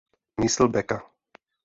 [0.39, 0.97] Myslbeka.